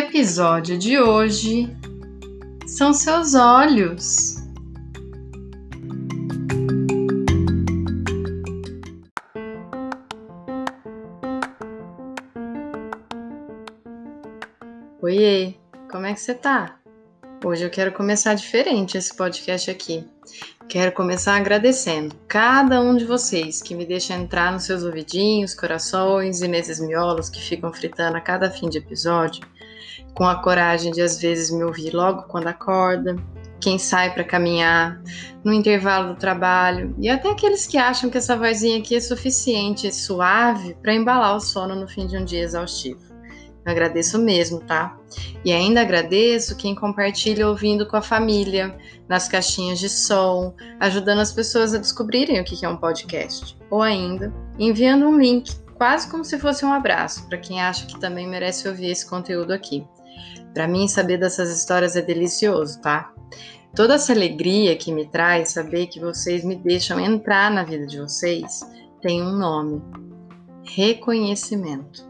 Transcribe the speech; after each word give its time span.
Episódio 0.00 0.78
de 0.78 0.98
hoje 0.98 1.76
são 2.66 2.94
seus 2.94 3.34
olhos. 3.34 4.36
Oiê, 15.02 15.54
como 15.90 16.06
é 16.06 16.14
que 16.14 16.20
você 16.20 16.32
tá? 16.32 16.78
Hoje 17.44 17.64
eu 17.64 17.70
quero 17.70 17.92
começar 17.92 18.32
diferente 18.32 18.96
esse 18.96 19.14
podcast 19.14 19.70
aqui. 19.70 20.08
Quero 20.66 20.92
começar 20.92 21.36
agradecendo 21.36 22.16
cada 22.26 22.80
um 22.80 22.96
de 22.96 23.04
vocês 23.04 23.60
que 23.60 23.74
me 23.74 23.84
deixa 23.84 24.14
entrar 24.14 24.50
nos 24.50 24.64
seus 24.64 24.82
ouvidinhos, 24.82 25.54
corações 25.54 26.40
e 26.40 26.48
nesses 26.48 26.80
miolos 26.80 27.28
que 27.28 27.40
ficam 27.40 27.70
fritando 27.70 28.16
a 28.16 28.20
cada 28.20 28.50
fim 28.50 28.68
de 28.70 28.78
episódio, 28.78 29.42
com 30.14 30.24
a 30.24 30.42
coragem 30.42 30.92
de 30.92 31.00
às 31.00 31.20
vezes 31.20 31.50
me 31.50 31.64
ouvir 31.64 31.94
logo 31.94 32.22
quando 32.24 32.48
acorda, 32.48 33.16
quem 33.60 33.78
sai 33.78 34.12
para 34.12 34.24
caminhar, 34.24 35.00
no 35.44 35.52
intervalo 35.52 36.14
do 36.14 36.18
trabalho, 36.18 36.94
e 36.98 37.08
até 37.08 37.30
aqueles 37.30 37.66
que 37.66 37.76
acham 37.76 38.10
que 38.10 38.18
essa 38.18 38.36
vozinha 38.36 38.78
aqui 38.78 38.96
é 38.96 39.00
suficiente 39.00 39.86
e 39.86 39.92
suave 39.92 40.74
para 40.82 40.94
embalar 40.94 41.36
o 41.36 41.40
sono 41.40 41.74
no 41.74 41.86
fim 41.86 42.06
de 42.06 42.16
um 42.16 42.24
dia 42.24 42.42
exaustivo. 42.42 43.10
Eu 43.64 43.72
agradeço 43.72 44.18
mesmo, 44.18 44.60
tá? 44.60 44.96
E 45.44 45.52
ainda 45.52 45.82
agradeço 45.82 46.56
quem 46.56 46.74
compartilha 46.74 47.46
ouvindo 47.46 47.86
com 47.86 47.96
a 47.96 48.02
família, 48.02 48.74
nas 49.06 49.28
caixinhas 49.28 49.78
de 49.78 49.88
som, 49.88 50.54
ajudando 50.78 51.18
as 51.18 51.30
pessoas 51.30 51.74
a 51.74 51.78
descobrirem 51.78 52.40
o 52.40 52.44
que 52.44 52.64
é 52.64 52.68
um 52.68 52.78
podcast. 52.78 53.58
Ou 53.70 53.82
ainda, 53.82 54.32
enviando 54.58 55.06
um 55.06 55.18
link, 55.18 55.54
quase 55.74 56.10
como 56.10 56.24
se 56.24 56.38
fosse 56.38 56.64
um 56.64 56.72
abraço, 56.72 57.28
para 57.28 57.36
quem 57.36 57.60
acha 57.60 57.86
que 57.86 58.00
também 58.00 58.26
merece 58.26 58.66
ouvir 58.66 58.90
esse 58.90 59.06
conteúdo 59.06 59.52
aqui. 59.52 59.86
Para 60.54 60.66
mim, 60.66 60.88
saber 60.88 61.18
dessas 61.18 61.50
histórias 61.56 61.96
é 61.96 62.02
delicioso, 62.02 62.80
tá? 62.80 63.12
Toda 63.74 63.94
essa 63.94 64.12
alegria 64.12 64.76
que 64.76 64.92
me 64.92 65.06
traz 65.06 65.50
saber 65.50 65.86
que 65.86 66.00
vocês 66.00 66.44
me 66.44 66.56
deixam 66.56 66.98
entrar 66.98 67.50
na 67.50 67.62
vida 67.62 67.86
de 67.86 68.00
vocês 68.00 68.60
tem 69.00 69.22
um 69.22 69.36
nome: 69.36 69.80
reconhecimento. 70.64 72.08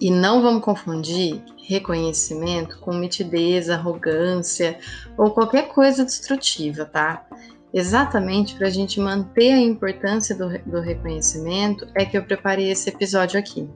E 0.00 0.10
não 0.10 0.40
vamos 0.40 0.64
confundir 0.64 1.42
reconhecimento 1.70 2.78
com 2.80 2.92
mitidez, 2.92 3.68
arrogância 3.68 4.78
ou 5.16 5.30
qualquer 5.30 5.68
coisa 5.68 6.04
destrutiva, 6.04 6.84
tá? 6.86 7.26
Exatamente 7.72 8.56
para 8.56 8.66
a 8.66 8.70
gente 8.70 8.98
manter 8.98 9.52
a 9.52 9.60
importância 9.60 10.34
do, 10.34 10.48
do 10.66 10.80
reconhecimento 10.80 11.86
é 11.94 12.04
que 12.04 12.18
eu 12.18 12.24
preparei 12.24 12.70
esse 12.70 12.88
episódio 12.88 13.38
aqui. 13.38 13.68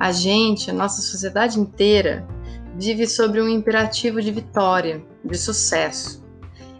A 0.00 0.10
gente, 0.10 0.70
a 0.70 0.74
nossa 0.74 1.02
sociedade 1.02 1.60
inteira, 1.60 2.26
vive 2.76 3.06
sobre 3.06 3.40
um 3.40 3.48
imperativo 3.48 4.20
de 4.20 4.30
vitória, 4.30 5.04
de 5.24 5.36
sucesso. 5.36 6.22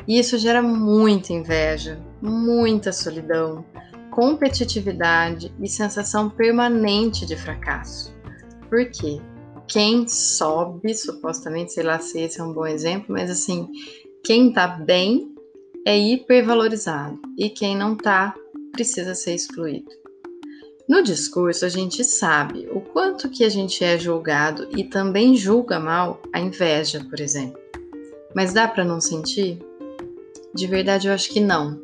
E 0.07 0.19
isso 0.19 0.39
gera 0.39 0.63
muita 0.63 1.33
inveja, 1.33 2.01
muita 2.21 2.93
solidão, 2.93 3.65
competitividade 4.11 5.53
e 5.61 5.69
sensação 5.69 6.29
permanente 6.29 7.25
de 7.25 7.37
fracasso. 7.37 8.13
Por 8.69 8.91
quê? 8.91 9.21
Quem 9.69 10.07
sobe, 10.09 10.93
supostamente, 10.95 11.73
sei 11.73 11.85
lá 11.85 11.99
se 11.99 12.21
esse 12.21 12.41
é 12.41 12.45
um 12.45 12.53
bom 12.53 12.67
exemplo, 12.67 13.07
mas 13.09 13.31
assim, 13.31 13.69
quem 14.25 14.53
tá 14.53 14.67
bem 14.67 15.33
é 15.87 15.97
hipervalorizado 15.99 17.19
e 17.39 17.49
quem 17.49 17.77
não 17.77 17.97
tá 17.97 18.35
precisa 18.73 19.15
ser 19.15 19.35
excluído. 19.35 20.02
No 20.89 21.03
discurso, 21.03 21.65
a 21.65 21.69
gente 21.69 22.05
sabe 22.05 22.69
o 22.73 22.81
quanto 22.81 23.31
que 23.31 23.45
a 23.45 23.49
gente 23.49 23.85
é 23.85 23.99
julgado 23.99 24.69
e 24.77 24.85
também 24.85 25.37
julga 25.37 25.79
mal 25.79 26.21
a 26.33 26.41
inveja, 26.41 27.05
por 27.09 27.21
exemplo. 27.21 27.61
Mas 28.35 28.53
dá 28.53 28.67
para 28.67 28.85
não 28.85 29.01
sentir? 29.01 29.59
De 30.55 30.67
verdade, 30.67 31.09
eu 31.09 31.15
acho 31.15 31.31
que 31.31 31.41
não. 31.41 31.81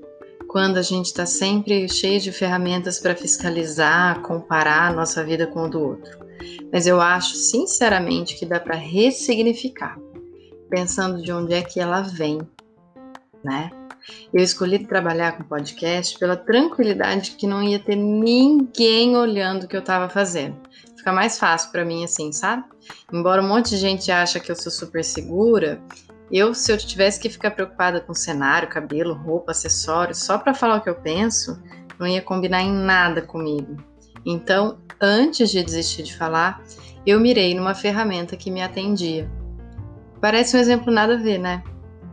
Quando 0.49 0.79
a 0.79 0.83
gente 0.83 1.07
está 1.07 1.27
sempre 1.27 1.89
cheio 1.89 2.21
de 2.21 2.33
ferramentas 2.33 2.99
para 2.99 3.15
fiscalizar, 3.15 4.21
comparar 4.23 4.91
a 4.91 4.93
nossa 4.93 5.23
vida 5.23 5.47
com 5.47 5.65
a 5.65 5.69
do 5.69 5.81
outro 5.81 6.29
mas 6.73 6.87
eu 6.87 7.01
acho 7.01 7.35
sinceramente 7.35 8.37
que 8.37 8.47
dá 8.47 8.61
para 8.61 8.77
ressignificar, 8.77 9.99
pensando 10.69 11.23
de 11.23 11.33
onde 11.33 11.55
é 11.55 11.63
que 11.63 11.81
ela 11.81 12.03
vem, 12.03 12.39
né? 13.43 13.71
Eu 14.33 14.43
escolhi 14.43 14.79
trabalhar 14.87 15.33
com 15.33 15.45
podcast 15.45 16.19
pela 16.19 16.37
tranquilidade 16.37 17.33
que 17.33 17.47
não 17.47 17.63
ia 17.63 17.79
ter 17.79 17.97
ninguém 17.97 19.17
olhando 19.17 19.65
o 19.65 19.69
que 19.69 19.77
eu 19.77 19.81
estava 19.81 20.09
fazendo. 20.09 20.57
Fica 20.97 21.13
mais 21.13 21.39
fácil 21.39 21.71
para 21.71 21.85
mim 21.85 22.05
assim, 22.05 22.33
sabe? 22.33 22.65
Embora 23.13 23.43
um 23.43 23.49
monte 23.49 23.71
de 23.71 23.77
gente 23.77 24.11
acha 24.11 24.41
que 24.41 24.51
eu 24.51 24.57
sou 24.57 24.71
super 24.71 25.05
segura, 25.05 25.81
eu 26.31 26.53
se 26.53 26.71
eu 26.71 26.77
tivesse 26.77 27.19
que 27.19 27.31
ficar 27.31 27.53
preocupada 27.53 28.01
com 28.01 28.13
cenário, 28.13 28.69
cabelo, 28.69 29.15
roupa, 29.15 29.53
acessórios, 29.53 30.19
só 30.19 30.39
para 30.39 30.53
falar 30.53 30.77
o 30.77 30.81
que 30.83 30.91
eu 30.91 30.95
penso, 30.95 31.61
não 31.99 32.07
ia 32.07 32.21
combinar 32.21 32.63
em 32.63 32.73
nada 32.73 33.23
comigo. 33.23 33.77
Então, 34.27 34.79
antes 35.01 35.51
de 35.51 35.63
desistir 35.63 36.03
de 36.03 36.17
falar, 36.17 36.63
eu 37.07 37.19
mirei 37.19 37.55
numa 37.55 37.75
ferramenta 37.75 38.37
que 38.37 38.51
me 38.51 38.61
atendia. 38.61 39.31
Parece 40.21 40.57
um 40.57 40.61
exemplo 40.61 40.93
nada 40.93 41.15
a 41.15 41.19
ver, 41.19 41.39
né? 41.39 41.63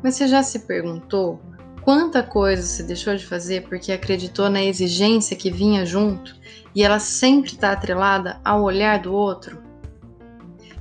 Mas 0.02 0.16
você 0.16 0.28
já 0.28 0.44
se 0.44 0.60
perguntou 0.60 1.42
quanta 1.86 2.24
coisa 2.24 2.64
você 2.64 2.82
deixou 2.82 3.16
de 3.16 3.24
fazer 3.24 3.68
porque 3.70 3.92
acreditou 3.92 4.50
na 4.50 4.64
exigência 4.64 5.38
que 5.38 5.52
vinha 5.52 5.86
junto 5.86 6.36
e 6.74 6.84
ela 6.84 6.98
sempre 6.98 7.52
está 7.52 7.72
atrelada 7.72 8.42
ao 8.44 8.64
olhar 8.64 9.00
do 9.00 9.14
outro? 9.14 9.62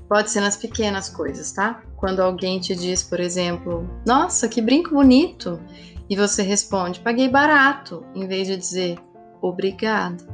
Pode 0.09 0.31
ser 0.31 0.41
nas 0.41 0.57
pequenas 0.57 1.11
coisas, 1.11 1.53
tá? 1.53 1.83
Quando 1.97 2.21
alguém 2.21 2.59
te 2.59 2.75
diz, 2.75 3.03
por 3.03 3.21
exemplo, 3.21 3.89
nossa, 4.07 4.49
que 4.49 4.63
brinco 4.63 4.95
bonito! 4.95 5.61
E 6.09 6.17
você 6.17 6.43
responde, 6.43 7.01
paguei 7.01 7.29
barato, 7.29 8.05
em 8.15 8.27
vez 8.27 8.47
de 8.47 8.57
dizer, 8.57 8.99
obrigado. 9.41 10.25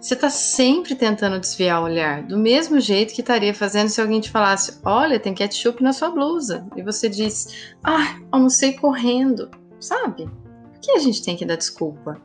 Você 0.00 0.14
está 0.14 0.30
sempre 0.30 0.94
tentando 0.94 1.38
desviar 1.38 1.82
o 1.82 1.84
olhar, 1.84 2.22
do 2.22 2.38
mesmo 2.38 2.80
jeito 2.80 3.12
que 3.12 3.20
estaria 3.20 3.52
fazendo 3.52 3.90
se 3.90 4.00
alguém 4.00 4.18
te 4.18 4.30
falasse: 4.30 4.80
Olha, 4.82 5.20
tem 5.20 5.34
ketchup 5.34 5.82
na 5.82 5.92
sua 5.92 6.08
blusa. 6.08 6.66
E 6.74 6.82
você 6.82 7.06
diz: 7.06 7.74
Ah, 7.84 8.18
almocei 8.32 8.72
correndo. 8.72 9.50
Sabe? 9.78 10.24
Por 10.24 10.80
que 10.80 10.92
a 10.92 10.98
gente 10.98 11.22
tem 11.22 11.36
que 11.36 11.44
dar 11.44 11.56
desculpa? 11.56 12.18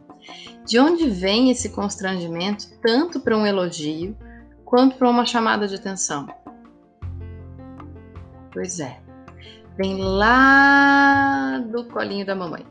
De 0.66 0.80
onde 0.80 1.10
vem 1.10 1.52
esse 1.52 1.70
constrangimento, 1.70 2.66
tanto 2.82 3.20
para 3.20 3.38
um 3.38 3.46
elogio 3.46 4.18
quanto 4.64 4.96
para 4.96 5.10
uma 5.10 5.26
chamada 5.26 5.68
de 5.68 5.76
atenção? 5.76 6.28
Pois 8.54 8.80
é, 8.80 9.00
vem 9.78 9.98
lá 9.98 11.60
do 11.60 11.84
colinho 11.86 12.26
da 12.26 12.36
mamãe 12.36 12.66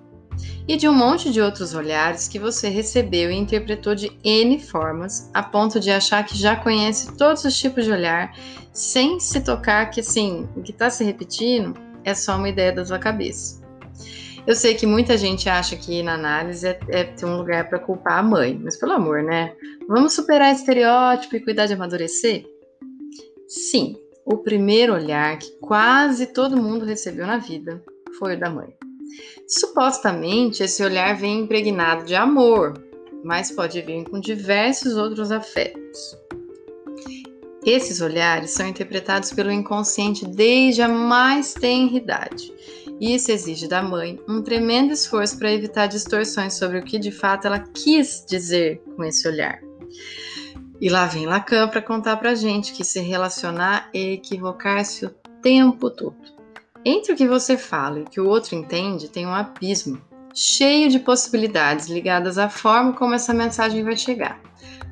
e 0.66 0.76
de 0.76 0.88
um 0.88 0.94
monte 0.94 1.30
de 1.30 1.40
outros 1.40 1.74
olhares 1.74 2.28
que 2.28 2.38
você 2.38 2.68
recebeu 2.68 3.30
e 3.30 3.36
interpretou 3.36 3.94
de 3.94 4.10
N 4.24 4.58
formas, 4.58 5.30
a 5.34 5.42
ponto 5.42 5.78
de 5.78 5.90
achar 5.90 6.24
que 6.24 6.36
já 6.36 6.56
conhece 6.56 7.16
todos 7.16 7.44
os 7.44 7.56
tipos 7.56 7.84
de 7.84 7.92
olhar, 7.92 8.34
sem 8.72 9.20
se 9.20 9.40
tocar 9.40 9.90
que, 9.90 10.00
assim, 10.00 10.48
o 10.56 10.62
que 10.62 10.72
está 10.72 10.90
se 10.90 11.04
repetindo 11.04 11.74
é 12.02 12.14
só 12.14 12.36
uma 12.36 12.48
ideia 12.48 12.72
da 12.72 12.84
sua 12.84 12.98
cabeça. 12.98 13.62
Eu 14.46 14.54
sei 14.54 14.74
que 14.74 14.86
muita 14.86 15.16
gente 15.16 15.48
acha 15.48 15.74
que 15.74 16.02
na 16.02 16.14
análise 16.14 16.66
é, 16.66 16.78
é 16.88 17.04
ter 17.04 17.24
um 17.24 17.36
lugar 17.36 17.68
para 17.68 17.78
culpar 17.78 18.18
a 18.18 18.22
mãe, 18.22 18.60
mas 18.62 18.76
pelo 18.76 18.92
amor, 18.92 19.22
né? 19.22 19.54
Vamos 19.88 20.12
superar 20.12 20.52
estereótipo 20.52 21.36
e 21.36 21.40
cuidar 21.40 21.66
de 21.66 21.72
amadurecer? 21.72 22.44
Sim, 23.48 23.96
o 24.24 24.38
primeiro 24.38 24.92
olhar 24.92 25.38
que 25.38 25.50
quase 25.60 26.26
todo 26.26 26.60
mundo 26.60 26.84
recebeu 26.84 27.26
na 27.26 27.38
vida 27.38 27.82
foi 28.18 28.36
o 28.36 28.40
da 28.40 28.50
mãe. 28.50 28.74
Supostamente, 29.46 30.62
esse 30.62 30.82
olhar 30.82 31.14
vem 31.16 31.40
impregnado 31.40 32.04
de 32.04 32.14
amor, 32.14 32.74
mas 33.22 33.50
pode 33.50 33.80
vir 33.82 34.04
com 34.08 34.20
diversos 34.20 34.96
outros 34.96 35.30
afetos. 35.30 36.16
Esses 37.64 38.02
olhares 38.02 38.50
são 38.50 38.68
interpretados 38.68 39.32
pelo 39.32 39.50
inconsciente 39.50 40.26
desde 40.26 40.82
a 40.82 40.88
mais 40.88 41.54
tenra 41.54 41.96
idade. 41.96 42.52
E 43.00 43.14
isso 43.14 43.32
exige 43.32 43.66
da 43.66 43.82
mãe 43.82 44.20
um 44.28 44.42
tremendo 44.42 44.92
esforço 44.92 45.38
para 45.38 45.52
evitar 45.52 45.86
distorções 45.86 46.54
sobre 46.54 46.78
o 46.78 46.84
que 46.84 46.98
de 46.98 47.10
fato 47.10 47.46
ela 47.46 47.58
quis 47.58 48.24
dizer 48.28 48.82
com 48.94 49.02
esse 49.02 49.26
olhar. 49.26 49.60
E 50.80 50.90
lá 50.90 51.06
vem 51.06 51.26
Lacan 51.26 51.68
para 51.68 51.80
contar 51.80 52.18
pra 52.18 52.34
gente 52.34 52.72
que 52.72 52.84
se 52.84 53.00
relacionar 53.00 53.88
é 53.94 54.12
equivocar-se 54.12 55.06
o 55.06 55.10
tempo 55.40 55.90
todo. 55.90 56.33
Entre 56.84 57.12
o 57.12 57.16
que 57.16 57.26
você 57.26 57.56
fala 57.56 57.98
e 57.98 58.02
o 58.02 58.10
que 58.10 58.20
o 58.20 58.28
outro 58.28 58.54
entende, 58.54 59.08
tem 59.08 59.26
um 59.26 59.34
abismo 59.34 60.02
cheio 60.34 60.90
de 60.90 60.98
possibilidades 60.98 61.86
ligadas 61.86 62.36
à 62.36 62.50
forma 62.50 62.92
como 62.92 63.14
essa 63.14 63.32
mensagem 63.32 63.82
vai 63.82 63.96
chegar. 63.96 64.38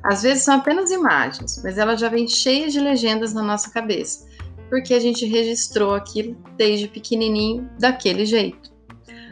Às 0.03 0.23
vezes 0.23 0.45
são 0.45 0.57
apenas 0.57 0.91
imagens, 0.91 1.61
mas 1.63 1.77
ela 1.77 1.97
já 1.97 2.09
vem 2.09 2.27
cheia 2.27 2.69
de 2.69 2.81
legendas 2.81 3.35
na 3.35 3.43
nossa 3.43 3.71
cabeça, 3.71 4.27
porque 4.71 4.95
a 4.95 5.01
gente 5.01 5.27
registrou 5.27 5.95
aquilo 5.95 6.37
desde 6.57 6.89
pequenininho 6.89 7.69
daquele 7.79 8.25
jeito. 8.25 8.73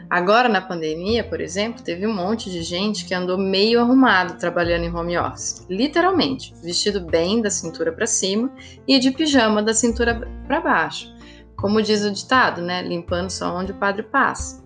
Agora 0.07 0.49
na 0.49 0.61
pandemia, 0.61 1.23
por 1.23 1.41
exemplo, 1.41 1.81
teve 1.81 2.05
um 2.05 2.13
monte 2.13 2.51
de 2.51 2.61
gente 2.61 3.05
que 3.05 3.13
andou 3.13 3.37
meio 3.37 3.79
arrumado 3.79 4.37
trabalhando 4.37 4.83
em 4.83 4.93
home 4.93 5.17
office, 5.17 5.65
literalmente, 5.69 6.53
vestido 6.61 6.99
bem 6.99 7.41
da 7.41 7.49
cintura 7.49 7.91
para 7.91 8.05
cima 8.05 8.53
e 8.87 8.99
de 8.99 9.09
pijama 9.11 9.63
da 9.63 9.73
cintura 9.73 10.27
para 10.45 10.59
baixo. 10.59 11.20
Como 11.61 11.81
diz 11.81 12.03
o 12.03 12.11
ditado, 12.11 12.61
né? 12.61 12.81
Limpando 12.81 13.29
só 13.29 13.55
onde 13.55 13.71
o 13.71 13.75
padre 13.75 14.01
passa. 14.01 14.61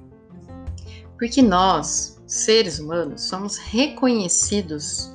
Porque 1.20 1.42
nós, 1.42 2.22
seres 2.26 2.80
humanos, 2.80 3.24
somos 3.24 3.58
reconhecidos 3.58 5.14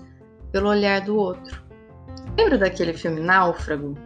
pelo 0.52 0.68
olhar 0.68 1.00
do 1.00 1.16
outro. 1.16 1.62
Lembra 2.36 2.58
daquele 2.58 2.92
filme 2.92 3.20
Náufrago? 3.20 3.96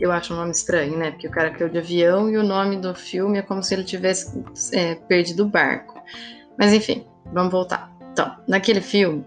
Eu 0.00 0.10
acho 0.10 0.34
um 0.34 0.36
nome 0.36 0.50
estranho, 0.50 0.98
né? 0.98 1.12
Porque 1.12 1.28
o 1.28 1.30
cara 1.30 1.50
caiu 1.50 1.68
de 1.68 1.78
avião 1.78 2.28
e 2.28 2.36
o 2.36 2.42
nome 2.42 2.76
do 2.76 2.92
filme 2.92 3.38
é 3.38 3.42
como 3.42 3.62
se 3.62 3.74
ele 3.74 3.84
tivesse 3.84 4.44
é, 4.72 4.96
perdido 4.96 5.44
o 5.44 5.48
barco. 5.48 6.02
Mas 6.58 6.72
enfim, 6.72 7.06
vamos 7.32 7.52
voltar. 7.52 7.92
Então, 8.12 8.36
naquele 8.48 8.80
filme, 8.80 9.24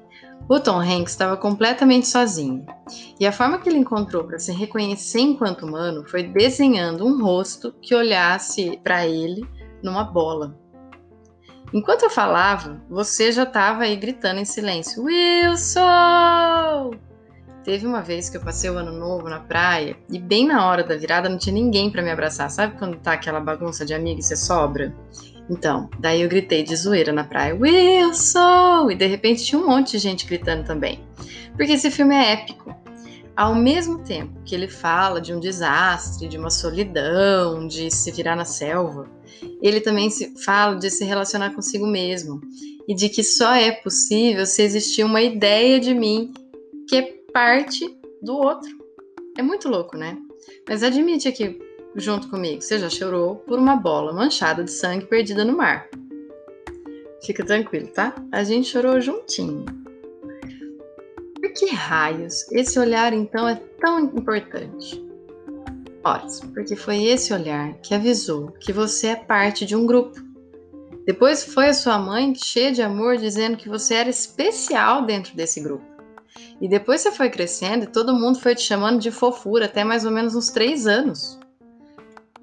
o 0.48 0.60
Tom 0.60 0.80
Hanks 0.80 1.12
estava 1.12 1.36
completamente 1.36 2.08
sozinho. 2.08 2.66
E 3.20 3.26
a 3.26 3.32
forma 3.32 3.58
que 3.58 3.68
ele 3.68 3.80
encontrou 3.80 4.24
para 4.24 4.38
se 4.38 4.52
reconhecer 4.52 5.20
enquanto 5.20 5.66
humano 5.66 6.08
foi 6.08 6.24
desenhando 6.24 7.06
um 7.06 7.24
rosto 7.24 7.74
que 7.82 7.96
olhasse 7.96 8.80
para 8.84 9.08
ele 9.08 9.48
numa 9.82 10.04
bola. 10.04 10.56
Enquanto 11.74 12.04
eu 12.04 12.10
falava, 12.10 12.80
você 12.90 13.32
já 13.32 13.44
estava 13.44 13.84
aí 13.84 13.96
gritando 13.96 14.40
em 14.40 14.46
silêncio: 14.46 15.04
Wilson! 15.04 16.92
Teve 17.64 17.88
uma 17.88 18.02
vez 18.02 18.30
que 18.30 18.38
eu 18.38 18.42
passei 18.42 18.70
o 18.70 18.78
ano 18.78 18.92
novo 18.92 19.28
na 19.28 19.40
praia 19.40 19.98
e 20.08 20.20
bem 20.20 20.46
na 20.46 20.68
hora 20.68 20.84
da 20.84 20.96
virada 20.96 21.28
não 21.28 21.40
tinha 21.40 21.56
ninguém 21.56 21.90
para 21.90 22.04
me 22.04 22.12
abraçar. 22.12 22.52
Sabe 22.52 22.78
quando 22.78 23.00
tá 23.00 23.14
aquela 23.14 23.40
bagunça 23.40 23.84
de 23.84 23.92
amigos 23.92 24.26
e 24.26 24.28
você 24.28 24.36
sobra? 24.36 24.94
Então, 25.50 25.90
daí 26.00 26.22
eu 26.22 26.30
gritei 26.30 26.64
de 26.64 26.76
zoeira 26.76 27.12
na 27.12 27.24
praia, 27.24 27.56
Wilson! 27.56 28.90
E 28.90 28.96
de 28.96 29.06
repente 29.06 29.46
tinha 29.46 29.62
um 29.62 29.68
monte 29.68 29.92
de 29.92 30.00
gente 30.00 30.26
gritando 30.26 30.66
também. 30.66 31.00
Porque 31.56 31.74
esse 31.74 31.92
filme 31.92 32.16
é 32.16 32.34
épico. 32.34 32.76
Ao 33.36 33.54
mesmo 33.54 34.00
tempo 34.00 34.42
que 34.46 34.56
ele 34.56 34.68
fala 34.68 35.20
de 35.20 35.34
um 35.34 35.40
desastre, 35.40 36.28
de 36.28 36.38
uma 36.38 36.50
solidão, 36.50 37.68
de 37.68 37.92
se 37.92 38.10
virar 38.12 38.36
na 38.36 38.46
selva, 38.46 39.10
ele 39.62 39.82
também 39.82 40.10
fala 40.44 40.76
de 40.76 40.90
se 40.90 41.04
relacionar 41.04 41.54
consigo 41.54 41.86
mesmo 41.86 42.40
e 42.88 42.96
de 42.96 43.10
que 43.10 43.24
só 43.24 43.54
é 43.54 43.72
possível 43.72 44.46
se 44.46 44.62
existir 44.62 45.04
uma 45.04 45.22
ideia 45.22 45.80
de 45.80 45.94
mim 45.94 46.34
que 46.88 46.96
é 46.96 47.02
parte 47.34 47.86
do 48.22 48.36
outro. 48.36 48.70
É 49.38 49.42
muito 49.42 49.68
louco, 49.68 49.98
né? 49.98 50.18
Mas 50.68 50.82
admite 50.82 51.28
aqui, 51.28 51.60
junto 51.96 52.30
comigo, 52.30 52.62
você 52.62 52.80
já 52.80 52.90
chorou 52.90 53.36
por 53.38 53.58
uma 53.58 53.76
bola 53.76 54.14
manchada 54.14 54.64
de 54.64 54.72
sangue 54.72 55.06
perdida 55.06 55.44
no 55.46 55.56
mar. 55.56 55.88
Fica 57.24 57.44
tranquilo, 57.46 57.88
tá? 57.88 58.14
A 58.32 58.44
gente 58.44 58.70
chorou 58.70 59.00
juntinho. 59.02 59.66
Por 61.36 61.54
que 61.54 61.68
raios 61.68 62.52
esse 62.52 62.78
olhar 62.78 63.14
então 63.14 63.48
é 63.48 63.56
tão 63.80 64.00
importante? 64.00 65.06
horas, 66.06 66.40
porque 66.54 66.76
foi 66.76 67.04
esse 67.04 67.34
olhar 67.34 67.74
que 67.82 67.96
avisou 67.96 68.52
que 68.60 68.72
você 68.72 69.08
é 69.08 69.16
parte 69.16 69.66
de 69.66 69.76
um 69.76 69.86
grupo. 69.86 70.24
Depois 71.06 71.44
foi 71.44 71.70
a 71.70 71.74
sua 71.74 71.98
mãe, 71.98 72.34
cheia 72.36 72.72
de 72.72 72.82
amor, 72.82 73.18
dizendo 73.18 73.58
que 73.58 73.68
você 73.68 73.96
era 73.96 74.10
especial 74.10 75.06
dentro 75.06 75.36
desse 75.36 75.60
grupo. 75.60 75.84
E 76.62 76.68
depois 76.68 77.02
você 77.02 77.12
foi 77.12 77.30
crescendo 77.30 77.84
e 77.84 77.92
todo 77.92 78.14
mundo 78.14 78.40
foi 78.40 78.56
te 78.56 78.62
chamando 78.62 79.00
de 79.00 79.12
fofura 79.12 79.66
até 79.66 79.84
mais 79.84 80.06
ou 80.06 80.12
menos 80.12 80.36
uns 80.36 80.50
três 80.50 80.88
anos. 80.88 81.40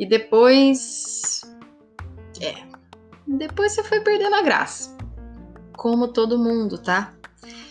E 0.02 0.06
depois. 0.06 1.42
É. 2.40 2.54
Depois 3.24 3.70
você 3.70 3.84
foi 3.84 4.00
perdendo 4.00 4.34
a 4.34 4.42
graça. 4.42 4.96
Como 5.76 6.08
todo 6.08 6.36
mundo, 6.36 6.76
tá? 6.76 7.14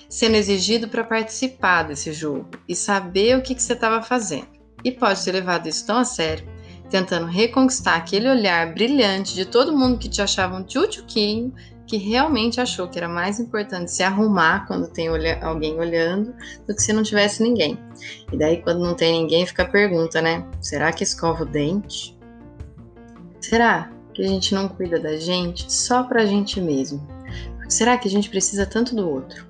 Sendo 0.08 0.38
exigido 0.38 0.88
para 0.88 1.04
participar 1.04 1.84
desse 1.84 2.14
jogo 2.14 2.50
e 2.70 2.74
saber 2.74 3.38
o 3.38 3.42
que, 3.42 3.54
que 3.54 3.62
você 3.62 3.74
estava 3.74 4.02
fazendo 4.02 4.48
e 4.82 4.94
pode 4.94 5.22
ter 5.26 5.34
levado 5.34 5.68
isso 5.68 5.86
tão 5.86 5.98
a 5.98 6.06
sério, 6.06 6.48
tentando 6.90 7.26
reconquistar 7.26 7.98
aquele 7.98 8.30
olhar 8.30 8.74
brilhante 8.74 9.36
de 9.36 9.44
todo 9.44 9.78
mundo 9.78 10.00
que 10.00 10.08
te 10.08 10.22
achava 10.22 10.56
um 10.56 10.64
tchutchuquinho, 10.64 11.54
que 11.86 11.98
realmente 11.98 12.62
achou 12.62 12.88
que 12.88 12.98
era 12.98 13.10
mais 13.10 13.42
importante 13.42 13.92
se 13.92 14.04
arrumar 14.04 14.66
quando 14.68 14.88
tem 14.88 15.10
olha 15.10 15.38
alguém 15.44 15.78
olhando 15.78 16.34
do 16.66 16.74
que 16.74 16.82
se 16.82 16.94
não 16.94 17.04
tivesse 17.04 17.44
ninguém. 17.44 17.78
E 18.32 18.38
daí, 18.38 18.62
quando 18.62 18.80
não 18.80 18.96
tem 18.96 19.12
ninguém, 19.22 19.46
fica 19.46 19.64
a 19.64 19.70
pergunta, 19.70 20.22
né? 20.22 20.48
Será 20.62 20.94
que 20.94 21.04
escova 21.04 21.44
o 21.44 21.46
dente? 21.46 22.21
Será 23.42 23.92
que 24.14 24.24
a 24.24 24.28
gente 24.28 24.54
não 24.54 24.68
cuida 24.70 25.00
da 25.00 25.18
gente 25.18 25.72
só 25.72 26.04
pra 26.04 26.26
gente 26.26 26.62
mesmo? 26.62 27.06
Será 27.68 27.98
que 27.98 28.08
a 28.08 28.12
gente 28.12 28.30
precisa 28.30 28.66
tanto 28.66 28.96
do 28.96 29.10
outro? 29.10 29.48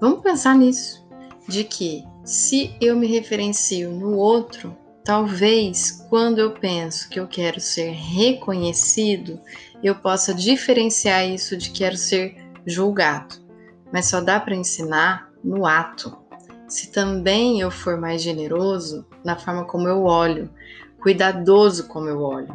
Vamos 0.00 0.20
pensar 0.20 0.54
nisso, 0.54 1.06
de 1.48 1.64
que 1.64 2.04
se 2.24 2.74
eu 2.80 2.96
me 2.96 3.06
referencio 3.06 3.90
no 3.90 4.16
outro, 4.16 4.76
talvez 5.04 6.04
quando 6.08 6.38
eu 6.38 6.52
penso 6.52 7.08
que 7.08 7.18
eu 7.18 7.26
quero 7.26 7.60
ser 7.60 7.90
reconhecido, 7.92 9.40
eu 9.82 9.94
possa 9.94 10.34
diferenciar 10.34 11.26
isso 11.26 11.56
de 11.56 11.70
quero 11.70 11.96
ser 11.96 12.36
julgado. 12.66 13.36
Mas 13.92 14.06
só 14.06 14.20
dá 14.20 14.38
para 14.38 14.54
ensinar 14.54 15.30
no 15.42 15.66
ato. 15.66 16.16
Se 16.66 16.90
também 16.92 17.60
eu 17.60 17.70
for 17.70 17.96
mais 17.98 18.20
generoso 18.20 19.06
na 19.24 19.36
forma 19.36 19.64
como 19.64 19.88
eu 19.88 20.04
olho, 20.04 20.50
cuidadoso 21.00 21.86
como 21.88 22.08
eu 22.08 22.20
olho, 22.20 22.54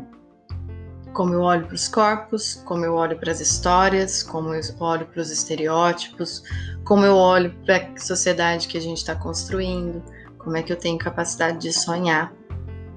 como 1.14 1.34
eu 1.34 1.42
olho 1.42 1.66
para 1.66 1.76
os 1.76 1.88
corpos, 1.88 2.62
como 2.66 2.84
eu 2.84 2.96
olho 2.96 3.18
para 3.18 3.32
as 3.32 3.40
histórias, 3.40 4.24
como 4.24 4.54
eu 4.54 4.62
olho 4.80 5.06
para 5.06 5.22
os 5.22 5.32
estereótipos, 5.32 6.44
como 6.84 7.06
eu 7.06 7.16
olho 7.16 7.56
para 7.66 7.78
a 7.78 7.98
sociedade 7.98 8.68
que 8.68 8.78
a 8.78 8.82
gente 8.82 8.98
está 8.98 9.16
construindo, 9.16 10.04
como 10.38 10.58
é 10.58 10.64
que 10.64 10.74
eu 10.74 10.78
tenho 10.78 10.98
capacidade 10.98 11.60
de 11.60 11.72
sonhar, 11.72 12.34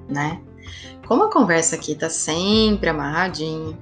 né? 0.09 0.41
Como 1.07 1.25
a 1.25 1.31
conversa 1.31 1.77
aqui 1.77 1.93
está 1.93 2.11
sempre 2.11 2.89
amarradinha, 2.89 3.79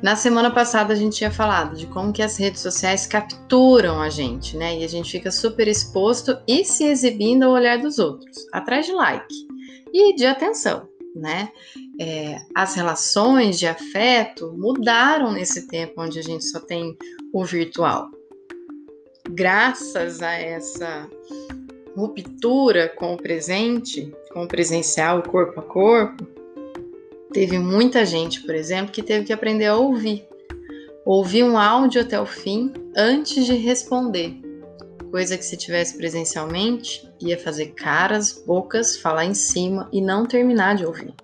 na 0.00 0.14
semana 0.14 0.52
passada 0.52 0.92
a 0.92 0.96
gente 0.96 1.16
tinha 1.16 1.30
falado 1.30 1.74
de 1.74 1.88
como 1.88 2.12
que 2.12 2.22
as 2.22 2.36
redes 2.36 2.60
sociais 2.60 3.04
capturam 3.04 4.00
a 4.00 4.08
gente, 4.08 4.56
né? 4.56 4.78
E 4.78 4.84
a 4.84 4.88
gente 4.88 5.10
fica 5.10 5.32
super 5.32 5.66
exposto 5.66 6.38
e 6.46 6.64
se 6.64 6.84
exibindo 6.84 7.42
ao 7.42 7.52
olhar 7.52 7.78
dos 7.78 7.98
outros, 7.98 8.46
atrás 8.52 8.86
de 8.86 8.92
like 8.92 9.34
e 9.92 10.14
de 10.14 10.24
atenção 10.24 10.86
né? 11.18 11.50
É, 12.00 12.40
as 12.54 12.74
relações 12.74 13.58
de 13.58 13.66
afeto 13.66 14.54
mudaram 14.56 15.32
nesse 15.32 15.66
tempo 15.66 16.00
onde 16.00 16.18
a 16.18 16.22
gente 16.22 16.44
só 16.44 16.60
tem 16.60 16.96
o 17.32 17.44
virtual. 17.44 18.10
Graças 19.28 20.22
a 20.22 20.32
essa 20.32 21.08
ruptura 21.96 22.88
com 22.88 23.14
o 23.14 23.16
presente, 23.16 24.12
com 24.32 24.44
o 24.44 24.48
presencial, 24.48 25.22
corpo 25.22 25.60
a 25.60 25.62
corpo, 25.62 26.26
teve 27.32 27.58
muita 27.58 28.06
gente, 28.06 28.40
por 28.42 28.54
exemplo, 28.54 28.92
que 28.92 29.02
teve 29.02 29.26
que 29.26 29.32
aprender 29.32 29.66
a 29.66 29.76
ouvir. 29.76 30.24
Ouvir 31.04 31.42
um 31.42 31.58
áudio 31.58 32.02
até 32.02 32.20
o 32.20 32.26
fim 32.26 32.72
antes 32.96 33.44
de 33.44 33.54
responder 33.54 34.47
coisa 35.10 35.36
que 35.36 35.44
se 35.44 35.56
tivesse 35.56 35.96
presencialmente 35.96 37.08
ia 37.20 37.38
fazer 37.38 37.68
caras, 37.68 38.42
bocas, 38.46 38.96
falar 38.96 39.24
em 39.24 39.34
cima 39.34 39.88
e 39.92 40.00
não 40.00 40.26
terminar 40.26 40.76
de 40.76 40.84
ouvir. 40.86 41.14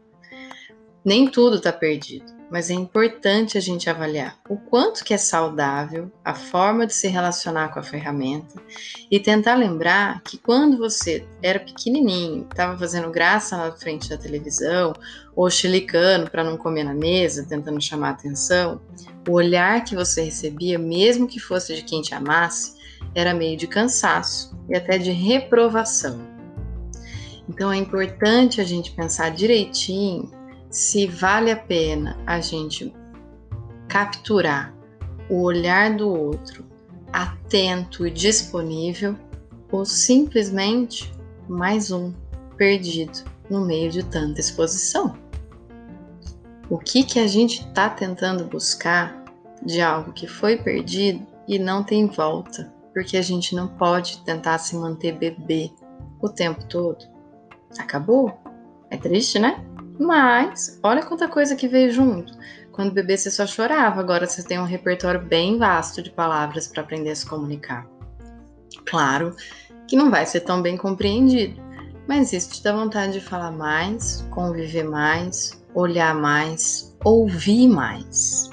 Nem 1.05 1.29
tudo 1.29 1.57
está 1.57 1.71
perdido, 1.71 2.33
mas 2.51 2.71
é 2.71 2.75
importante 2.75 3.59
a 3.59 3.61
gente 3.61 3.91
avaliar 3.91 4.39
o 4.49 4.57
quanto 4.57 5.05
que 5.05 5.13
é 5.13 5.19
saudável 5.19 6.11
a 6.25 6.35
forma 6.35 6.87
de 6.87 6.95
se 6.95 7.09
relacionar 7.09 7.69
com 7.69 7.79
a 7.79 7.83
ferramenta 7.83 8.55
e 9.11 9.21
tentar 9.21 9.55
lembrar 9.55 10.23
que 10.23 10.39
quando 10.39 10.79
você 10.79 11.27
era 11.43 11.61
pequenininho, 11.61 12.47
estava 12.51 12.79
fazendo 12.79 13.11
graça 13.11 13.57
na 13.57 13.73
frente 13.73 14.09
da 14.09 14.17
televisão 14.17 14.95
ou 15.37 15.51
chilicando 15.51 16.31
para 16.31 16.45
não 16.45 16.57
comer 16.57 16.85
na 16.85 16.95
mesa, 16.95 17.47
tentando 17.47 17.81
chamar 17.83 18.11
atenção, 18.11 18.81
o 19.29 19.33
olhar 19.33 19.83
que 19.85 19.95
você 19.95 20.23
recebia, 20.23 20.79
mesmo 20.79 21.27
que 21.27 21.41
fosse 21.41 21.75
de 21.75 21.83
quem 21.83 22.03
te 22.03 22.15
amasse, 22.15 22.74
era 23.15 23.35
meio 23.35 23.57
de 23.57 23.67
cansaço 23.67 24.57
e 24.69 24.77
até 24.77 24.99
de 24.99 25.11
reprovação. 25.11 26.21
Então 27.49 27.73
é 27.73 27.77
importante 27.77 28.61
a 28.61 28.65
gente 28.65 28.93
pensar 28.93 29.31
direitinho 29.31 30.31
se 30.71 31.07
vale 31.07 31.51
a 31.51 31.57
pena 31.57 32.19
a 32.27 32.41
gente 32.41 32.93
capturar 33.89 34.75
o 35.29 35.43
olhar 35.43 35.95
do 35.97 36.09
outro 36.09 36.65
atento 37.13 38.07
e 38.07 38.11
disponível 38.11 39.17
ou 39.71 39.85
simplesmente 39.85 41.13
mais 41.49 41.91
um 41.91 42.13
perdido 42.57 43.25
no 43.49 43.65
meio 43.65 43.91
de 43.91 44.03
tanta 44.03 44.41
exposição? 44.41 45.17
O 46.69 46.79
que 46.79 47.05
que 47.05 47.21
a 47.21 47.27
gente 47.27 47.61
está 47.61 47.89
tentando 47.89 48.45
buscar 48.45 49.23
de 49.63 49.81
algo 49.81 50.13
que 50.13 50.27
foi 50.27 50.57
perdido 50.57 51.25
e 51.47 51.59
não 51.59 51.85
tem 51.85 52.07
volta? 52.07 52.74
Porque 52.95 53.17
a 53.17 53.23
gente 53.23 53.55
não 53.55 53.69
pode 53.69 54.25
tentar 54.25 54.57
se 54.59 54.77
manter 54.77 55.13
bebê 55.19 55.71
o 56.23 56.29
tempo 56.29 56.65
todo. 56.67 57.05
Acabou? 57.79 58.39
É 58.89 58.97
triste, 58.97 59.39
né? 59.39 59.63
Mas 59.99 60.79
olha 60.83 61.05
quanta 61.05 61.29
coisa 61.29 61.57
que 61.57 61.69
veio 61.69 61.91
junto. 61.91 62.33
Quando 62.73 62.93
bebê 62.93 63.17
você 63.17 63.31
só 63.31 63.47
chorava, 63.47 64.01
agora 64.01 64.27
você 64.27 64.43
tem 64.43 64.59
um 64.59 64.65
repertório 64.65 65.21
bem 65.21 65.59
vasto 65.59 66.03
de 66.03 66.11
palavras 66.11 66.67
para 66.67 66.83
aprender 66.83 67.11
a 67.11 67.17
se 67.17 67.27
comunicar. 67.27 67.87
Claro 68.87 69.35
que 69.87 69.97
não 69.97 70.11
vai 70.11 70.27
ser 70.27 70.41
tão 70.41 70.63
bem 70.63 70.77
compreendido, 70.77 71.61
mas 72.09 72.33
isso 72.33 72.51
te 72.53 72.63
dá 72.63 72.73
vontade 72.73 73.15
de 73.15 73.21
falar 73.21 73.53
mais, 73.53 74.27
conviver 74.31 74.85
mais, 74.85 75.63
olhar 75.75 76.15
mais, 76.15 76.97
ouvir 77.05 77.69
mais. 77.69 78.51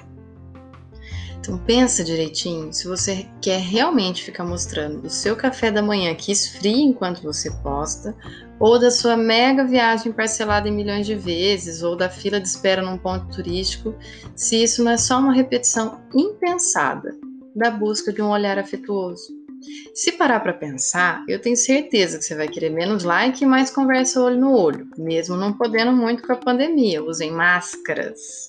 Então 1.42 1.58
pensa 1.58 2.04
direitinho 2.04 2.72
se 2.72 2.88
você 2.88 3.26
quer 3.42 3.60
realmente 3.60 4.24
ficar 4.24 4.46
mostrando 4.46 5.02
do 5.02 5.10
seu 5.10 5.36
café 5.36 5.72
da 5.72 5.82
manhã 5.82 6.14
que 6.14 6.32
esfria 6.32 6.84
enquanto 6.84 7.24
você 7.24 7.50
posta, 7.64 8.16
ou 8.60 8.78
da 8.78 8.92
sua 8.92 9.18
mega 9.18 9.66
viagem 9.66 10.12
parcelada 10.12 10.70
em 10.70 10.72
milhões 10.72 11.08
de 11.08 11.16
vezes, 11.16 11.82
ou 11.82 11.96
da 11.96 12.08
fila 12.08 12.40
de 12.40 12.48
espera 12.48 12.84
num 12.84 12.96
ponto 12.96 13.36
turístico, 13.36 13.96
se 14.36 14.62
isso 14.62 14.84
não 14.84 14.92
é 14.92 14.98
só 14.98 15.18
uma 15.18 15.34
repetição 15.34 16.00
impensada 16.14 17.18
da 17.56 17.72
busca 17.72 18.14
de 18.14 18.22
um 18.22 18.30
olhar 18.30 18.60
afetuoso. 18.60 19.42
Se 19.96 20.12
parar 20.12 20.42
para 20.42 20.54
pensar, 20.54 21.24
eu 21.28 21.42
tenho 21.42 21.58
certeza 21.58 22.20
que 22.20 22.24
você 22.24 22.36
vai 22.36 22.48
querer 22.48 22.70
menos 22.70 23.04
like 23.04 23.44
e 23.44 23.48
mais 23.48 23.72
conversa 23.72 24.22
olho 24.22 24.40
no 24.40 24.56
olho, 24.56 24.88
mesmo 24.96 25.36
não 25.36 25.54
podendo 25.54 25.92
muito 25.92 26.22
com 26.22 26.34
a 26.34 26.38
pandemia. 26.38 27.04
Usem 27.04 27.32
máscaras. 27.32 28.46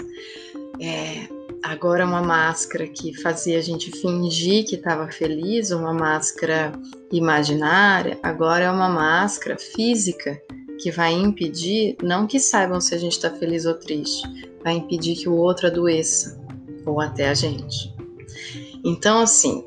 É, 0.81 1.42
agora 1.63 2.05
uma 2.05 2.21
máscara 2.21 2.87
que 2.89 3.15
fazia 3.23 3.59
a 3.59 3.63
gente 3.63 3.91
fingir 3.91 4.67
que 4.67 4.75
estava 4.75 5.11
feliz, 5.11 5.71
uma 5.71 5.95
máscara 5.95 6.73
imaginária, 7.11 8.19
agora 8.23 8.65
é 8.65 8.71
uma 8.71 8.89
máscara 8.89 9.57
física 9.57 10.41
que 10.81 10.91
vai 10.91 11.13
impedir, 11.13 11.97
não 12.03 12.27
que 12.27 12.41
saibam 12.41 12.81
se 12.81 12.95
a 12.95 12.99
gente 12.99 13.13
está 13.13 13.31
feliz 13.31 13.65
ou 13.65 13.75
triste, 13.75 14.23
vai 14.65 14.75
impedir 14.75 15.17
que 15.17 15.29
o 15.29 15.37
outro 15.37 15.69
adoeça, 15.69 16.41
ou 16.85 17.01
até 17.01 17.29
a 17.29 17.35
gente. 17.35 17.95
Então, 18.85 19.21
assim, 19.21 19.65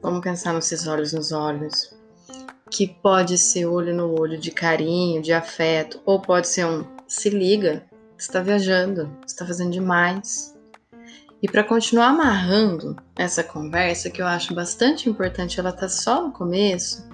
vamos 0.00 0.20
pensar 0.20 0.52
nesses 0.54 0.86
olhos 0.86 1.12
nos 1.12 1.32
olhos, 1.32 1.92
que 2.70 2.86
pode 2.86 3.36
ser 3.38 3.66
olho 3.66 3.94
no 3.94 4.20
olho 4.20 4.38
de 4.38 4.50
carinho, 4.50 5.20
de 5.20 5.32
afeto, 5.32 6.00
ou 6.04 6.20
pode 6.20 6.46
ser 6.46 6.66
um 6.66 6.84
se 7.08 7.30
liga, 7.30 7.84
está 8.18 8.40
viajando, 8.40 9.10
está 9.26 9.46
fazendo 9.46 9.70
demais, 9.70 10.55
e 11.42 11.48
para 11.48 11.62
continuar 11.62 12.08
amarrando 12.08 12.96
essa 13.14 13.42
conversa, 13.42 14.10
que 14.10 14.22
eu 14.22 14.26
acho 14.26 14.54
bastante 14.54 15.08
importante, 15.08 15.60
ela 15.60 15.72
tá 15.72 15.88
só 15.88 16.22
no 16.22 16.32
começo, 16.32 17.06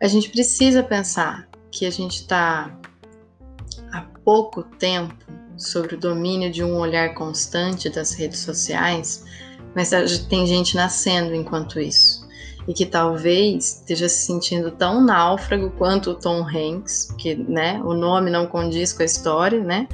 a 0.00 0.06
gente 0.06 0.28
precisa 0.28 0.82
pensar 0.82 1.48
que 1.70 1.86
a 1.86 1.90
gente 1.90 2.20
está 2.20 2.76
há 3.92 4.00
pouco 4.24 4.62
tempo 4.62 5.14
sobre 5.56 5.94
o 5.94 5.98
domínio 5.98 6.50
de 6.50 6.62
um 6.62 6.76
olhar 6.76 7.14
constante 7.14 7.88
das 7.88 8.12
redes 8.12 8.40
sociais, 8.40 9.24
mas 9.74 9.90
tem 10.28 10.46
gente 10.46 10.76
nascendo 10.76 11.34
enquanto 11.34 11.80
isso. 11.80 12.22
E 12.68 12.74
que 12.74 12.86
talvez 12.86 13.80
esteja 13.80 14.08
se 14.08 14.26
sentindo 14.26 14.70
tão 14.70 15.04
náufrago 15.04 15.70
quanto 15.70 16.10
o 16.10 16.14
Tom 16.14 16.46
Hanks, 16.46 17.12
que 17.18 17.34
né, 17.34 17.80
o 17.82 17.94
nome 17.94 18.30
não 18.30 18.46
condiz 18.46 18.92
com 18.92 19.02
a 19.02 19.06
história, 19.06 19.60
né? 19.64 19.88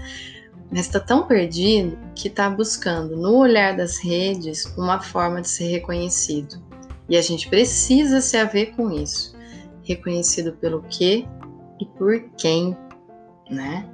Mas 0.70 0.80
está 0.80 1.00
tão 1.00 1.26
perdido 1.26 1.98
que 2.14 2.28
está 2.28 2.48
buscando 2.50 3.16
no 3.16 3.37
olhar 3.37 3.76
das 3.76 3.98
redes 3.98 4.64
uma 4.76 5.00
forma 5.00 5.40
de 5.40 5.48
ser 5.48 5.68
reconhecido. 5.68 6.62
E 7.08 7.16
a 7.16 7.22
gente 7.22 7.48
precisa 7.48 8.20
se 8.20 8.37
haver 8.37 8.75
com 8.76 8.90
isso. 8.90 9.34
Reconhecido 9.82 10.52
pelo 10.52 10.82
que 10.82 11.26
e 11.80 11.87
por 11.87 12.20
quem, 12.37 12.76
né? 13.50 13.88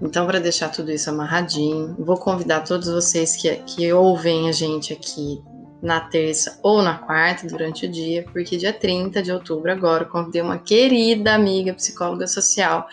Então, 0.00 0.26
para 0.26 0.38
deixar 0.38 0.68
tudo 0.68 0.90
isso 0.90 1.10
amarradinho, 1.10 1.96
vou 1.98 2.16
convidar 2.16 2.60
todos 2.60 2.88
vocês 2.88 3.36
que, 3.36 3.54
que 3.56 3.92
ouvem 3.92 4.48
a 4.48 4.52
gente 4.52 4.92
aqui 4.92 5.42
na 5.82 6.00
terça 6.00 6.58
ou 6.62 6.82
na 6.82 6.98
quarta 6.98 7.46
durante 7.46 7.86
o 7.86 7.90
dia, 7.90 8.24
porque 8.32 8.56
dia 8.56 8.72
30 8.72 9.22
de 9.22 9.32
outubro 9.32 9.72
agora 9.72 10.04
eu 10.04 10.08
convidei 10.08 10.42
uma 10.42 10.58
querida 10.58 11.34
amiga 11.34 11.72
psicóloga 11.72 12.26
social 12.26 12.86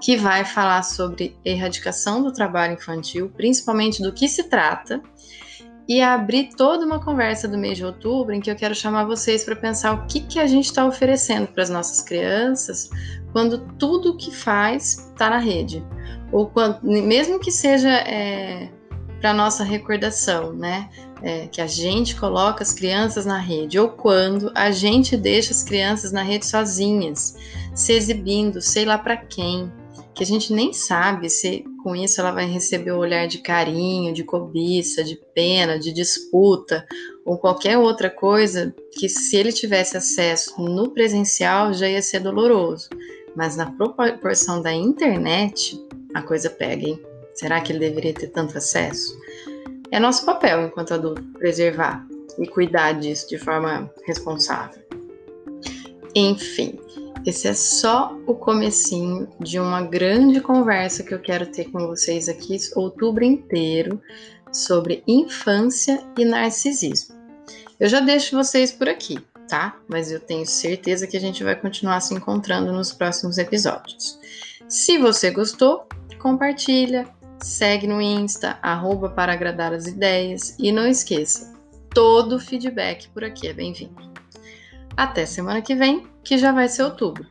que 0.00 0.16
vai 0.16 0.44
falar 0.44 0.82
sobre 0.82 1.36
erradicação 1.44 2.22
do 2.22 2.32
trabalho 2.32 2.74
infantil, 2.74 3.30
principalmente 3.34 4.02
do 4.02 4.12
que 4.12 4.28
se 4.28 4.44
trata, 4.44 5.00
e 5.88 6.00
abrir 6.00 6.50
toda 6.56 6.84
uma 6.84 7.02
conversa 7.02 7.46
do 7.46 7.58
mês 7.58 7.76
de 7.76 7.84
outubro 7.84 8.34
em 8.34 8.40
que 8.40 8.50
eu 8.50 8.56
quero 8.56 8.74
chamar 8.74 9.04
vocês 9.04 9.44
para 9.44 9.54
pensar 9.54 9.92
o 9.92 10.06
que, 10.06 10.20
que 10.20 10.38
a 10.38 10.46
gente 10.46 10.66
está 10.66 10.86
oferecendo 10.86 11.48
para 11.48 11.62
as 11.62 11.70
nossas 11.70 12.02
crianças 12.02 12.88
quando 13.32 13.66
tudo 13.78 14.16
que 14.16 14.34
faz 14.34 15.10
está 15.10 15.28
na 15.28 15.38
rede, 15.38 15.84
ou 16.32 16.46
quando, 16.46 16.80
mesmo 16.82 17.38
que 17.38 17.50
seja 17.50 17.90
é, 17.90 18.70
para 19.24 19.32
nossa 19.32 19.64
recordação, 19.64 20.52
né? 20.52 20.90
é, 21.22 21.46
que 21.46 21.62
a 21.62 21.66
gente 21.66 22.14
coloca 22.14 22.62
as 22.62 22.74
crianças 22.74 23.24
na 23.24 23.38
rede, 23.38 23.78
ou 23.78 23.88
quando 23.88 24.52
a 24.54 24.70
gente 24.70 25.16
deixa 25.16 25.52
as 25.52 25.62
crianças 25.62 26.12
na 26.12 26.22
rede 26.22 26.44
sozinhas, 26.44 27.34
se 27.74 27.94
exibindo, 27.94 28.60
sei 28.60 28.84
lá 28.84 28.98
para 28.98 29.16
quem, 29.16 29.72
que 30.14 30.22
a 30.22 30.26
gente 30.26 30.52
nem 30.52 30.74
sabe 30.74 31.30
se 31.30 31.64
com 31.82 31.96
isso 31.96 32.20
ela 32.20 32.32
vai 32.32 32.44
receber 32.44 32.92
o 32.92 32.98
olhar 32.98 33.26
de 33.26 33.38
carinho, 33.38 34.12
de 34.12 34.22
cobiça, 34.22 35.02
de 35.02 35.18
pena, 35.34 35.78
de 35.78 35.90
disputa, 35.90 36.86
ou 37.24 37.38
qualquer 37.38 37.78
outra 37.78 38.10
coisa 38.10 38.74
que, 38.92 39.08
se 39.08 39.36
ele 39.38 39.52
tivesse 39.52 39.96
acesso 39.96 40.60
no 40.60 40.90
presencial, 40.90 41.72
já 41.72 41.88
ia 41.88 42.02
ser 42.02 42.20
doloroso. 42.20 42.90
Mas 43.34 43.56
na 43.56 43.70
proporção 43.72 44.60
da 44.60 44.74
internet, 44.74 45.80
a 46.12 46.20
coisa 46.20 46.50
pega, 46.50 46.86
hein? 46.86 47.13
Será 47.34 47.60
que 47.60 47.72
ele 47.72 47.80
deveria 47.80 48.14
ter 48.14 48.28
tanto 48.28 48.56
acesso? 48.56 49.16
É 49.90 49.98
nosso 49.98 50.24
papel 50.24 50.66
enquanto 50.66 50.94
adulto 50.94 51.22
preservar 51.38 52.06
e 52.38 52.46
cuidar 52.46 52.92
disso 52.92 53.28
de 53.28 53.38
forma 53.38 53.90
responsável. 54.06 54.82
Enfim, 56.14 56.78
esse 57.26 57.48
é 57.48 57.54
só 57.54 58.16
o 58.26 58.34
comecinho 58.34 59.28
de 59.40 59.58
uma 59.58 59.82
grande 59.82 60.40
conversa 60.40 61.02
que 61.02 61.14
eu 61.14 61.20
quero 61.20 61.46
ter 61.46 61.64
com 61.70 61.86
vocês 61.86 62.28
aqui 62.28 62.56
outubro 62.76 63.24
inteiro 63.24 64.00
sobre 64.52 65.02
infância 65.06 66.04
e 66.18 66.24
narcisismo. 66.24 67.14
Eu 67.80 67.88
já 67.88 68.00
deixo 68.00 68.36
vocês 68.36 68.70
por 68.70 68.88
aqui, 68.88 69.18
tá? 69.48 69.76
Mas 69.88 70.12
eu 70.12 70.20
tenho 70.20 70.46
certeza 70.46 71.06
que 71.06 71.16
a 71.16 71.20
gente 71.20 71.42
vai 71.42 71.56
continuar 71.56 72.00
se 72.00 72.14
encontrando 72.14 72.72
nos 72.72 72.92
próximos 72.92 73.38
episódios. 73.38 74.18
Se 74.68 74.98
você 74.98 75.30
gostou, 75.30 75.86
compartilha, 76.20 77.08
segue 77.44 77.86
no 77.86 78.00
Insta, 78.00 78.58
arroba 78.62 79.10
para 79.10 79.32
agradar 79.32 79.72
as 79.72 79.86
ideias 79.86 80.56
e 80.58 80.72
não 80.72 80.86
esqueça, 80.86 81.54
todo 81.90 82.40
feedback 82.40 83.08
por 83.10 83.22
aqui 83.22 83.48
é 83.48 83.52
bem-vindo. 83.52 83.94
Até 84.96 85.26
semana 85.26 85.60
que 85.60 85.74
vem, 85.74 86.06
que 86.22 86.38
já 86.38 86.52
vai 86.52 86.68
ser 86.68 86.84
outubro. 86.84 87.26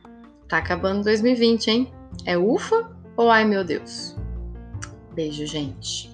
Tá 0.48 0.58
acabando 0.58 1.02
2020, 1.02 1.68
hein? 1.68 1.92
É 2.24 2.38
ufa 2.38 2.88
ou 3.16 3.28
ai 3.28 3.44
meu 3.44 3.64
Deus? 3.64 4.16
Beijo, 5.12 5.46
gente. 5.46 6.13